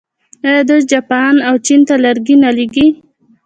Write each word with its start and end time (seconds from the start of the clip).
آیا 0.47 0.61
دوی 0.69 0.81
جاپان 0.91 1.35
او 1.47 1.55
چین 1.65 1.81
ته 1.87 1.95
لرګي 2.03 2.35
نه 2.43 2.49
لیږي؟ 2.57 2.87